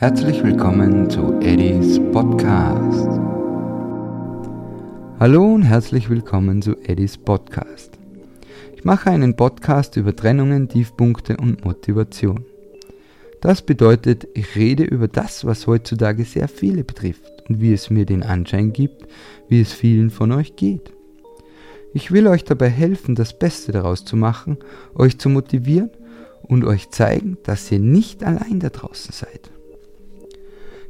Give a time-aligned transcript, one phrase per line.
[0.00, 3.08] Herzlich willkommen zu Eddies Podcast.
[5.18, 7.98] Hallo und herzlich willkommen zu Eddies Podcast.
[8.76, 12.44] Ich mache einen Podcast über Trennungen, Tiefpunkte und Motivation.
[13.40, 18.06] Das bedeutet, ich rede über das, was heutzutage sehr viele betrifft und wie es mir
[18.06, 19.08] den Anschein gibt,
[19.48, 20.92] wie es vielen von euch geht.
[21.92, 24.58] Ich will euch dabei helfen, das Beste daraus zu machen,
[24.94, 25.90] euch zu motivieren
[26.42, 29.50] und euch zeigen, dass ihr nicht allein da draußen seid.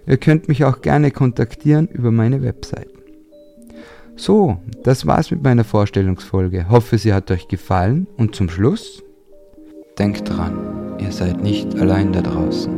[0.07, 2.96] Ihr könnt mich auch gerne kontaktieren über meine Website.
[4.17, 6.69] So, das war's mit meiner Vorstellungsfolge.
[6.71, 9.03] Hoffe, sie hat euch gefallen und zum Schluss
[9.99, 12.73] denkt dran, ihr seid nicht allein da draußen.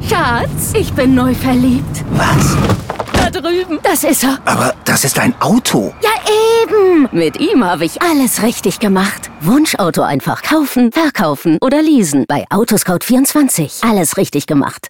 [0.00, 2.04] Schatz, ich bin neu verliebt.
[2.12, 2.56] Was?
[3.12, 4.38] Da drüben, das ist er.
[4.44, 5.92] Aber das ist ein Auto.
[6.02, 6.10] Ja,
[6.62, 7.08] eben.
[7.12, 9.30] Mit ihm habe ich alles richtig gemacht.
[9.40, 13.88] Wunschauto einfach kaufen, verkaufen oder leasen bei Autoscout24.
[13.88, 14.84] Alles richtig gemacht.